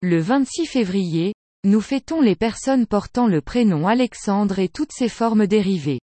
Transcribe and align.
Le 0.00 0.20
26 0.20 0.66
février, 0.66 1.34
nous 1.64 1.80
fêtons 1.80 2.20
les 2.20 2.36
personnes 2.36 2.86
portant 2.86 3.26
le 3.26 3.40
prénom 3.40 3.88
Alexandre 3.88 4.60
et 4.60 4.68
toutes 4.68 4.92
ses 4.92 5.08
formes 5.08 5.48
dérivées. 5.48 5.98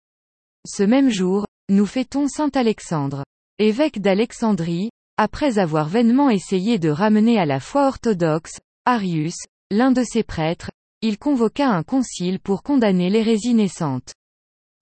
Ce 0.67 0.83
même 0.83 1.09
jour, 1.09 1.47
nous 1.69 1.85
fêtons 1.85 2.27
Saint 2.27 2.49
Alexandre. 2.55 3.23
Évêque 3.57 4.01
d'Alexandrie, 4.01 4.89
après 5.15 5.59
avoir 5.59 5.87
vainement 5.87 6.29
essayé 6.29 6.77
de 6.77 6.89
ramener 6.89 7.39
à 7.39 7.45
la 7.45 7.61
foi 7.61 7.87
orthodoxe, 7.87 8.59
Arius, 8.83 9.37
l'un 9.71 9.93
de 9.93 10.03
ses 10.03 10.23
prêtres, 10.23 10.71
il 11.01 11.17
convoqua 11.17 11.69
un 11.69 11.83
concile 11.83 12.41
pour 12.41 12.63
condamner 12.63 13.09
l'hérésie 13.09 13.53
naissante. 13.53 14.13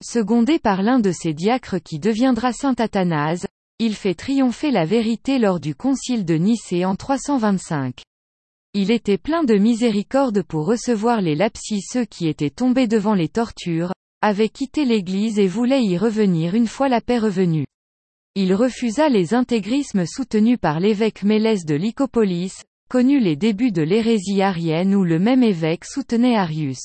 Secondé 0.02 0.58
par 0.58 0.82
l'un 0.82 0.98
de 0.98 1.12
ses 1.12 1.34
diacres 1.34 1.80
qui 1.80 2.00
deviendra 2.00 2.52
saint 2.52 2.74
Athanase, 2.78 3.46
il 3.78 3.94
fait 3.94 4.16
triompher 4.16 4.72
la 4.72 4.84
vérité 4.84 5.38
lors 5.38 5.60
du 5.60 5.76
concile 5.76 6.24
de 6.24 6.34
Nicée 6.34 6.84
en 6.84 6.96
325. 6.96 8.02
Il 8.76 8.90
était 8.90 9.18
plein 9.18 9.44
de 9.44 9.54
miséricorde 9.54 10.42
pour 10.42 10.66
recevoir 10.66 11.20
les 11.20 11.36
lapsis 11.36 11.80
ceux 11.80 12.04
qui 12.04 12.26
étaient 12.26 12.50
tombés 12.50 12.88
devant 12.88 13.14
les 13.14 13.28
tortures, 13.28 13.92
avaient 14.20 14.48
quitté 14.48 14.84
l'église 14.84 15.38
et 15.38 15.46
voulaient 15.46 15.84
y 15.84 15.96
revenir 15.96 16.56
une 16.56 16.66
fois 16.66 16.88
la 16.88 17.00
paix 17.00 17.18
revenue. 17.18 17.66
Il 18.34 18.52
refusa 18.52 19.08
les 19.08 19.32
intégrismes 19.32 20.06
soutenus 20.06 20.58
par 20.60 20.80
l'évêque 20.80 21.22
Mélès 21.22 21.64
de 21.64 21.76
Lycopolis, 21.76 22.64
connu 22.90 23.20
les 23.20 23.36
débuts 23.36 23.70
de 23.70 23.82
l'hérésie 23.82 24.42
arienne 24.42 24.96
où 24.96 25.04
le 25.04 25.20
même 25.20 25.44
évêque 25.44 25.84
soutenait 25.84 26.36
Arius. 26.36 26.80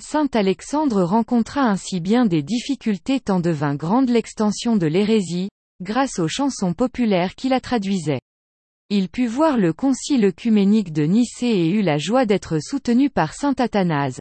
Saint 0.00 0.28
Alexandre 0.32 1.02
rencontra 1.02 1.62
ainsi 1.62 1.98
bien 1.98 2.24
des 2.24 2.44
difficultés 2.44 3.18
tant 3.18 3.40
devint 3.40 3.74
grande 3.74 4.10
l'extension 4.10 4.76
de 4.76 4.86
l'hérésie, 4.86 5.48
grâce 5.82 6.20
aux 6.20 6.28
chansons 6.28 6.72
populaires 6.72 7.34
qui 7.34 7.48
la 7.48 7.60
traduisaient. 7.60 8.20
Il 8.92 9.08
put 9.08 9.28
voir 9.28 9.56
le 9.56 9.72
concile 9.72 10.24
œcuménique 10.24 10.92
de 10.92 11.04
Nicée 11.04 11.46
et 11.46 11.70
eut 11.70 11.82
la 11.82 11.96
joie 11.96 12.26
d'être 12.26 12.58
soutenu 12.60 13.08
par 13.08 13.34
saint 13.34 13.54
Athanase. 13.56 14.18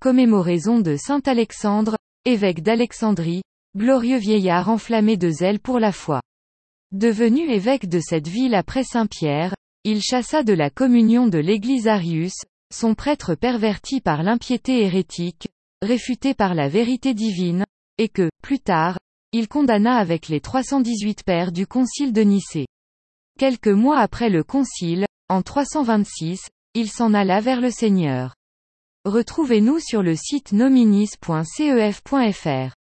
Commémoraison 0.00 0.78
de 0.78 0.94
saint 0.94 1.22
Alexandre, 1.26 1.96
évêque 2.24 2.62
d'Alexandrie, 2.62 3.42
glorieux 3.76 4.18
vieillard 4.18 4.68
enflammé 4.68 5.16
de 5.16 5.30
zèle 5.30 5.58
pour 5.58 5.80
la 5.80 5.90
foi. 5.90 6.20
Devenu 6.92 7.50
évêque 7.50 7.88
de 7.88 7.98
cette 7.98 8.28
ville 8.28 8.54
après 8.54 8.84
Saint-Pierre, 8.84 9.56
il 9.82 10.00
chassa 10.00 10.44
de 10.44 10.52
la 10.52 10.70
communion 10.70 11.26
de 11.26 11.38
l'église 11.38 11.88
Arius, 11.88 12.36
son 12.72 12.94
prêtre 12.94 13.34
perverti 13.34 14.00
par 14.00 14.22
l'impiété 14.22 14.84
hérétique, 14.84 15.48
réfuté 15.82 16.34
par 16.34 16.54
la 16.54 16.68
vérité 16.68 17.14
divine, 17.14 17.64
et 17.98 18.08
que, 18.08 18.30
plus 18.42 18.60
tard, 18.60 18.96
il 19.32 19.48
condamna 19.48 19.96
avec 19.96 20.28
les 20.28 20.40
318 20.40 21.24
pères 21.24 21.50
du 21.50 21.66
concile 21.66 22.12
de 22.12 22.22
Nicée. 22.22 22.66
Quelques 23.36 23.66
mois 23.66 23.98
après 23.98 24.30
le 24.30 24.44
concile, 24.44 25.06
en 25.28 25.42
326, 25.42 26.50
il 26.74 26.88
s'en 26.88 27.14
alla 27.14 27.40
vers 27.40 27.60
le 27.60 27.72
Seigneur. 27.72 28.36
Retrouvez-nous 29.04 29.80
sur 29.80 30.04
le 30.04 30.14
site 30.14 30.52
nominis.cef.fr. 30.52 32.74